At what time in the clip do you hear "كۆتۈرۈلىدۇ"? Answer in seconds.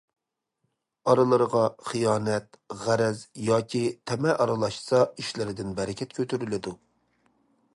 6.21-6.75